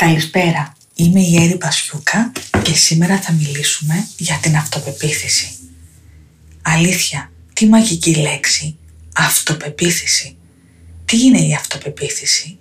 Καλησπέρα, 0.00 0.76
είμαι 0.94 1.20
η 1.20 1.42
Έρη 1.42 1.56
Πασιούκα 1.56 2.32
και 2.62 2.74
σήμερα 2.74 3.20
θα 3.20 3.32
μιλήσουμε 3.32 4.06
για 4.16 4.38
την 4.42 4.56
αυτοπεποίθηση. 4.56 5.56
Αλήθεια, 6.62 7.30
τι 7.52 7.66
μαγική 7.66 8.14
λέξη, 8.14 8.76
αυτοπεποίθηση. 9.14 10.36
Τι 11.04 11.22
είναι 11.22 11.38
η 11.40 11.54
αυτοπεποίθηση; 11.54 12.58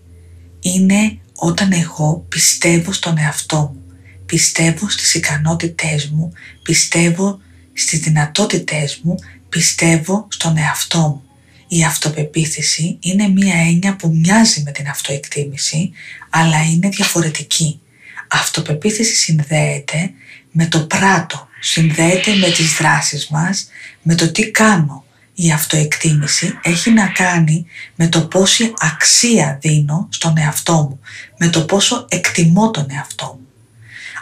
Είναι 0.59 1.17
όταν 1.35 1.71
εγώ 1.71 2.25
πιστεύω 2.29 2.91
στον 2.91 3.17
εαυτό 3.17 3.57
μου, 3.57 3.83
πιστεύω 4.25 4.89
στις 4.89 5.13
ικανότητές 5.13 6.07
μου, 6.07 6.33
πιστεύω 6.63 7.39
στις 7.73 7.99
δυνατότητές 7.99 8.99
μου, 9.03 9.15
πιστεύω 9.49 10.27
στον 10.29 10.57
εαυτό 10.57 10.99
μου. 10.99 11.28
Η 11.71 11.83
αυτοπεποίθηση 11.83 12.97
είναι 12.99 13.27
μία 13.27 13.55
έννοια 13.55 13.95
που 13.95 14.11
μοιάζει 14.15 14.61
με 14.65 14.71
την 14.71 14.87
αυτοεκτίμηση, 14.87 15.91
αλλά 16.29 16.63
είναι 16.63 16.89
διαφορετική. 16.89 17.79
Αυτοπεποίθηση 18.27 19.15
συνδέεται 19.15 20.11
με 20.51 20.65
το 20.65 20.79
πράτο, 20.79 21.47
συνδέεται 21.59 22.35
με 22.35 22.49
τις 22.49 22.73
δράσεις 22.73 23.27
μας, 23.27 23.69
με 24.01 24.15
το 24.15 24.31
τι 24.31 24.51
κάνω. 24.51 25.03
Η 25.33 25.51
αυτοεκτίμηση 25.51 26.59
έχει 26.63 26.91
να 26.91 27.07
κάνει 27.07 27.65
με 27.95 28.07
το 28.07 28.21
πόση 28.27 28.73
αξία 28.79 29.57
δίνω 29.61 30.07
στον 30.11 30.37
εαυτό 30.37 30.73
μου, 30.73 30.99
με 31.37 31.47
το 31.47 31.65
πόσο 31.65 32.05
εκτιμώ 32.09 32.71
τον 32.71 32.85
εαυτό 32.89 33.25
μου. 33.25 33.47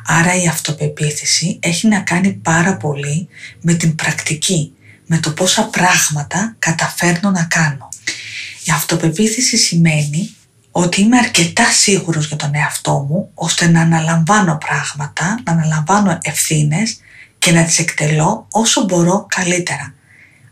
Άρα 0.06 0.42
η 0.42 0.48
αυτοπεποίθηση 0.48 1.60
έχει 1.62 1.88
να 1.88 2.00
κάνει 2.00 2.34
πάρα 2.34 2.78
πολύ 2.78 3.28
με 3.62 3.74
την 3.74 3.96
πρακτική, 3.96 4.72
με 5.08 5.18
το 5.18 5.32
πόσα 5.32 5.64
πράγματα 5.64 6.56
καταφέρνω 6.60 7.32
να 7.32 7.44
κάνω. 7.44 7.90
Η 8.64 8.72
αυτοπεποίθηση 8.72 9.58
σημαίνει 9.58 10.36
ότι 10.72 11.02
είμαι 11.02 11.18
αρκετά 11.18 11.66
σίγουρος 11.66 12.28
για 12.28 12.36
τον 12.36 12.56
εαυτό 12.56 13.06
μου 13.10 13.32
ώστε 13.34 13.68
να 13.68 13.82
αναλαμβάνω 13.82 14.58
πράγματα, 14.58 15.40
να 15.44 15.52
αναλαμβάνω 15.52 16.18
ευθύνες 16.22 17.00
και 17.40 17.52
να 17.52 17.64
τις 17.64 17.80
εκτελώ 17.80 18.48
όσο 18.52 18.84
μπορώ 18.84 19.26
καλύτερα. 19.30 19.94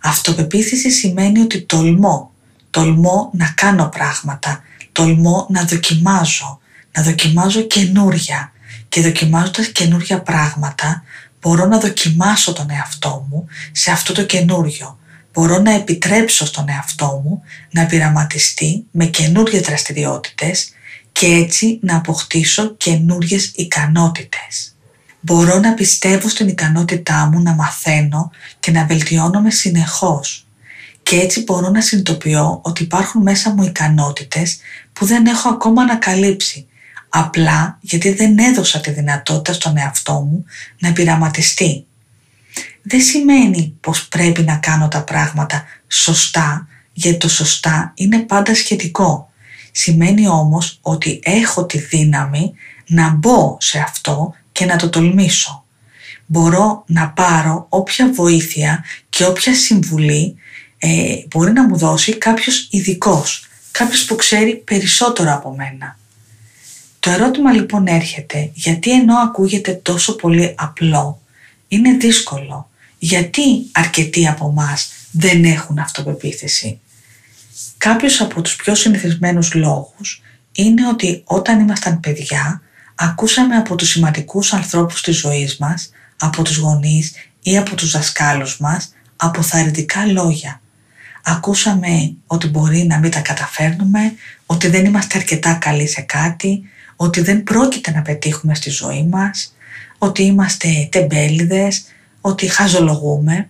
Αυτοπεποίθηση 0.04 0.92
σημαίνει 0.92 1.40
ότι 1.40 1.62
τολμώ, 1.62 2.32
τολμώ 2.70 3.30
να 3.34 3.54
κάνω 3.56 3.90
πράγματα, 3.90 4.64
τολμώ 4.92 5.48
να 5.50 5.64
δοκιμάζω, 5.64 6.60
να 6.92 7.04
δοκιμάζω 7.04 7.62
καινούρια 7.62 8.52
και 8.90 9.02
δοκιμάζοντας 9.02 9.68
καινούρια 9.68 10.22
πράγματα 10.22 11.04
μπορώ 11.46 11.66
να 11.66 11.80
δοκιμάσω 11.80 12.54
τον 12.54 12.70
εαυτό 12.70 13.28
μου 13.30 13.48
σε 13.72 13.92
αυτό 13.92 14.14
το 14.14 14.26
καινούριο. 14.26 14.98
Μπορώ 15.34 15.58
να 15.58 15.72
επιτρέψω 15.72 16.46
στον 16.46 16.66
εαυτό 16.70 17.22
μου 17.26 17.42
να 17.72 17.86
πειραματιστεί 17.86 18.86
με 18.92 19.06
καινούριες 19.06 19.62
δραστηριότητες 19.62 20.70
και 21.12 21.26
έτσι 21.26 21.80
να 21.82 21.96
αποκτήσω 21.96 22.76
καινούριες 22.76 23.52
ικανότητες. 23.56 24.76
Μπορώ 25.20 25.60
να 25.60 25.74
πιστεύω 25.74 26.30
στην 26.30 26.48
ικανότητά 26.48 27.30
μου 27.32 27.42
να 27.42 27.54
μαθαίνω 27.54 28.32
και 28.60 28.72
να 28.72 28.86
βελτιώνομαι 28.86 29.52
συνεχώς 29.52 30.48
και 31.04 31.16
έτσι 31.16 31.44
μπορώ 31.44 31.70
να 31.70 31.82
συνειδητοποιώ 31.82 32.60
ότι 32.64 32.84
υπάρχουν 32.84 33.22
μέσα 33.22 33.54
μου 33.54 33.64
ικανότητες 33.64 34.58
που 34.94 35.06
δεν 35.06 35.26
έχω 35.26 35.50
ακόμα 35.50 35.82
ανακαλύψει 35.82 36.68
απλά 37.18 37.78
γιατί 37.82 38.14
δεν 38.14 38.38
έδωσα 38.38 38.80
τη 38.80 38.92
δυνατότητα 38.92 39.54
στον 39.54 39.78
εαυτό 39.78 40.14
μου 40.14 40.46
να 40.80 40.94
πειραματιστεί. 40.94 41.86
Δεν 42.82 43.02
σημαίνει 43.02 43.78
πως 43.82 44.08
πρέπει 44.08 44.42
να 44.42 44.56
κάνω 44.56 44.88
τα 44.88 45.04
πράγματα 45.04 45.64
σωστά, 45.88 46.68
γιατί 46.94 47.18
το 47.18 47.30
σωστά 47.30 47.92
είναι 47.96 48.18
πάντα 48.20 48.56
σχετικό. 48.56 49.30
Σημαίνει 49.72 50.28
όμως 50.28 50.80
ότι 50.82 51.20
έχω 51.24 51.66
τη 51.66 51.78
δύναμη 51.78 52.54
να 52.88 53.10
μπω 53.10 53.58
σε 53.60 53.80
αυτό 53.80 54.34
και 54.52 54.66
να 54.66 54.76
το 54.76 54.90
τολμήσω. 54.90 55.66
Μπορώ 56.26 56.84
να 56.88 57.10
πάρω 57.10 57.66
όποια 57.70 58.12
βοήθεια 58.14 58.84
και 59.10 59.26
όποια 59.26 59.56
συμβουλή 59.56 60.36
ε, 60.78 61.16
μπορεί 61.28 61.52
να 61.52 61.68
μου 61.68 61.78
δώσει 61.78 62.18
κάποιος 62.18 62.68
ειδικός, 62.72 63.48
κάποιος 63.72 64.06
που 64.06 64.16
ξέρει 64.16 64.56
περισσότερο 64.56 65.34
από 65.34 65.56
μένα. 65.56 65.98
Το 67.06 67.12
ερώτημα 67.12 67.52
λοιπόν 67.52 67.88
έρχεται, 67.88 68.52
γιατί 68.54 68.92
ενώ 68.92 69.18
ακούγεται 69.18 69.72
τόσο 69.74 70.16
πολύ 70.16 70.56
απλό, 70.58 71.22
είναι 71.68 71.92
δύσκολο. 71.94 72.70
Γιατί 73.00 73.42
αρκετοί 73.72 74.28
από 74.28 74.50
εμά 74.50 74.78
δεν 75.12 75.44
έχουν 75.44 75.80
αυτοπεποίθηση; 75.80 76.80
Κάποιος 77.78 78.22
από 78.22 78.42
τους 78.42 78.56
πιο 78.56 78.76
συνηθισμένους 78.76 79.54
λόγους 79.54 80.22
είναι 80.52 80.88
ότι 80.88 81.22
όταν 81.26 81.60
ήμασταν 81.60 82.00
παιδιά 82.00 82.62
ακούσαμε 82.96 83.56
από 83.56 83.76
τους 83.76 83.90
σημαντικούς 83.90 84.54
ανθρώπους 84.54 85.02
της 85.02 85.18
ζωής 85.18 85.58
μας, 85.58 85.90
από 86.20 86.44
τους 86.44 86.58
γονείς 86.58 87.14
ή 87.42 87.58
από 87.58 87.76
τους 87.76 87.92
δασκάλους 87.92 88.58
μας, 88.58 88.94
αποθαρρυντικά 89.16 90.06
λόγια. 90.06 90.62
Ακούσαμε 91.24 92.16
ότι 92.28 92.48
μπορεί 92.48 92.86
να 92.86 92.98
μην 92.98 93.12
τα 93.12 93.20
καταφέρνουμε, 93.20 94.14
ότι 94.46 94.68
δεν 94.68 94.86
είμαστε 94.86 95.18
αρκετά 95.18 95.54
καλοί 95.54 95.88
σε 95.88 96.02
κάτι, 96.02 96.70
ότι 96.96 97.22
δεν 97.22 97.44
πρόκειται 97.44 97.92
να 97.92 98.02
πετύχουμε 98.02 98.56
στη 98.56 98.70
ζωή 98.70 99.04
μας, 99.04 99.56
ότι 99.98 100.24
είμαστε 100.24 100.88
τεμπέληδες, 100.92 101.84
ότι 102.22 102.48
χαζολογούμε. 102.48 103.50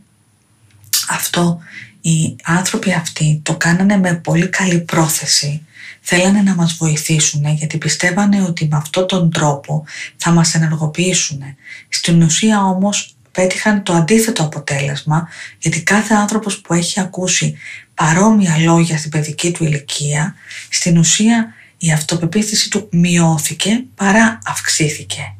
Αυτό 1.09 1.59
οι 2.01 2.35
άνθρωποι 2.43 2.93
αυτοί 2.93 3.39
το 3.43 3.55
κάνανε 3.55 3.97
με 3.97 4.13
πολύ 4.13 4.47
καλή 4.47 4.79
πρόθεση. 4.79 5.65
Θέλανε 6.01 6.41
να 6.41 6.55
μας 6.55 6.73
βοηθήσουν 6.73 7.45
γιατί 7.45 7.77
πιστεύανε 7.77 8.41
ότι 8.41 8.67
με 8.71 8.77
αυτόν 8.77 9.07
τον 9.07 9.31
τρόπο 9.31 9.85
θα 10.17 10.31
μας 10.31 10.55
ενεργοποιήσουν. 10.55 11.41
Στην 11.89 12.21
ουσία 12.21 12.63
όμως 12.63 13.15
πέτυχαν 13.31 13.83
το 13.83 13.93
αντίθετο 13.93 14.43
αποτέλεσμα 14.43 15.27
γιατί 15.59 15.83
κάθε 15.83 16.13
άνθρωπος 16.13 16.61
που 16.61 16.73
έχει 16.73 16.99
ακούσει 16.99 17.57
παρόμοια 17.93 18.57
λόγια 18.57 18.97
στην 18.97 19.09
παιδική 19.09 19.51
του 19.51 19.63
ηλικία 19.63 20.35
στην 20.69 20.97
ουσία 20.97 21.53
η 21.77 21.91
αυτοπεποίθηση 21.91 22.69
του 22.69 22.87
μειώθηκε 22.91 23.83
παρά 23.95 24.39
αυξήθηκε. 24.45 25.35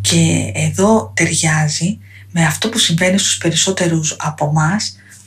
Και 0.00 0.52
εδώ 0.54 1.12
ταιριάζει 1.16 1.98
με 2.32 2.44
αυτό 2.44 2.68
που 2.68 2.78
συμβαίνει 2.78 3.18
στους 3.18 3.38
περισσότερους 3.38 4.16
από 4.18 4.46
εμά 4.48 4.76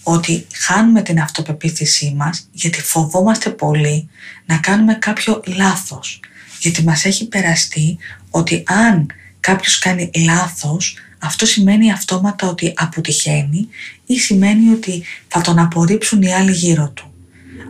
ότι 0.03 0.47
χάνουμε 0.53 1.01
την 1.01 1.19
αυτοπεποίθησή 1.19 2.13
μας 2.17 2.47
γιατί 2.51 2.81
φοβόμαστε 2.81 3.49
πολύ 3.49 4.09
να 4.45 4.57
κάνουμε 4.57 4.93
κάποιο 4.93 5.43
λάθος. 5.45 6.19
Γιατί 6.59 6.83
μας 6.83 7.05
έχει 7.05 7.27
περαστεί 7.27 7.97
ότι 8.29 8.63
αν 8.67 9.07
κάποιος 9.39 9.79
κάνει 9.79 10.11
λάθος 10.25 10.97
αυτό 11.19 11.45
σημαίνει 11.45 11.91
αυτόματα 11.91 12.47
ότι 12.47 12.73
αποτυχαίνει 12.75 13.67
ή 14.05 14.19
σημαίνει 14.19 14.73
ότι 14.73 15.03
θα 15.27 15.41
τον 15.41 15.59
απορρίψουν 15.59 16.21
οι 16.21 16.33
άλλοι 16.33 16.51
γύρω 16.51 16.89
του. 16.89 17.13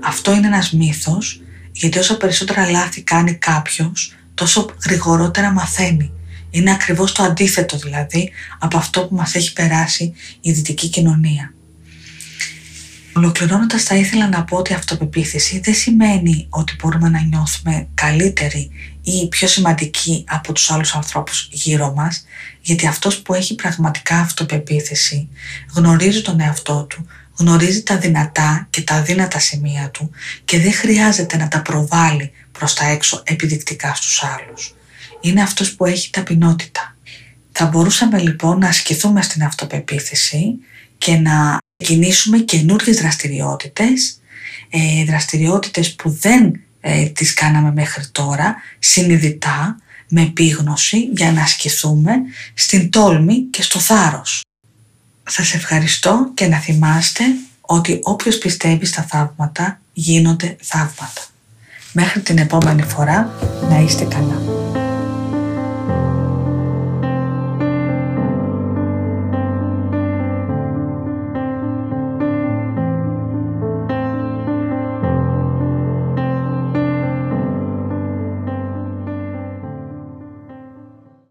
Αυτό 0.03 0.33
είναι 0.33 0.47
ένας 0.47 0.71
μύθος 0.71 1.41
γιατί 1.73 1.99
όσο 1.99 2.17
περισσότερα 2.17 2.69
λάθη 2.69 3.01
κάνει 3.01 3.33
κάποιος, 3.33 4.15
τόσο 4.33 4.69
γρηγορότερα 4.85 5.51
μαθαίνει. 5.51 6.11
Είναι 6.49 6.71
ακριβώς 6.71 7.11
το 7.11 7.23
αντίθετο 7.23 7.77
δηλαδή 7.77 8.31
από 8.59 8.77
αυτό 8.77 9.07
που 9.07 9.15
μας 9.15 9.35
έχει 9.35 9.53
περάσει 9.53 10.13
η 10.41 10.51
δυτική 10.51 10.87
κοινωνία. 10.87 11.53
Ολοκληρώνοντας, 13.15 13.83
θα 13.83 13.95
ήθελα 13.95 14.27
να 14.29 14.43
πω 14.43 14.57
ότι 14.57 14.71
η 14.71 14.75
αυτοπεποίθηση 14.75 15.59
δεν 15.59 15.73
σημαίνει 15.73 16.47
ότι 16.49 16.75
μπορούμε 16.81 17.09
να 17.09 17.21
νιώθουμε 17.21 17.87
καλύτεροι 17.93 18.71
ή 19.01 19.27
πιο 19.27 19.47
σημαντικοί 19.47 20.23
από 20.27 20.53
τους 20.53 20.71
άλλους 20.71 20.95
ανθρώπους 20.95 21.49
γύρω 21.51 21.93
μας, 21.93 22.25
γιατί 22.61 22.87
αυτός 22.87 23.21
που 23.21 23.33
έχει 23.33 23.55
πραγματικά 23.55 24.19
αυτοπεποίθηση 24.19 25.29
γνωρίζει 25.73 26.21
τον 26.21 26.39
εαυτό 26.39 26.85
του, 26.89 27.07
γνωρίζει 27.37 27.83
τα 27.83 27.97
δυνατά 27.97 28.67
και 28.69 28.81
τα 28.81 28.95
αδύνατα 28.95 29.39
σημεία 29.39 29.89
του 29.89 30.11
και 30.45 30.59
δεν 30.59 30.73
χρειάζεται 30.73 31.37
να 31.37 31.47
τα 31.47 31.61
προβάλλει 31.61 32.31
προς 32.51 32.73
τα 32.73 32.85
έξω 32.85 33.23
επιδεικτικά 33.25 33.95
στους 33.95 34.23
άλλους. 34.23 34.75
Είναι 35.21 35.41
αυτός 35.41 35.75
που 35.75 35.85
έχει 35.85 36.09
ταπεινότητα. 36.09 36.95
Θα 37.51 37.65
μπορούσαμε 37.65 38.19
λοιπόν 38.19 38.59
να 38.59 38.67
ασκηθούμε 38.67 39.21
στην 39.21 39.43
αυτοπεποίθηση 39.43 40.55
και 40.97 41.15
να 41.15 41.57
κινήσουμε 41.75 42.37
καινούργιες 42.37 42.97
δραστηριότητες, 42.97 44.19
ε, 44.69 45.03
δραστηριότητες 45.03 45.95
που 45.95 46.09
δεν 46.09 46.61
ε, 46.81 47.05
τις 47.05 47.33
κάναμε 47.33 47.71
μέχρι 47.71 48.07
τώρα, 48.11 48.55
συνειδητά, 48.79 49.77
με 50.09 50.21
επίγνωση 50.21 50.97
για 50.97 51.31
να 51.31 51.41
ασκηθούμε 51.41 52.13
στην 52.53 52.89
τόλμη 52.89 53.41
και 53.41 53.61
στο 53.61 53.79
θάρρος. 53.79 54.41
Σας 55.29 55.53
ευχαριστώ 55.53 56.31
και 56.33 56.47
να 56.47 56.57
θυμάστε 56.57 57.23
ότι 57.61 57.99
όποιος 58.03 58.37
πιστεύει 58.37 58.85
στα 58.85 59.01
θαύματα 59.01 59.79
γίνονται 59.93 60.55
θαύματα. 60.61 61.21
Μέχρι 61.91 62.21
την 62.21 62.37
επόμενη 62.37 62.81
φορά 62.81 63.33
να 63.69 63.79
είστε 63.79 64.03
καλά. 64.05 64.62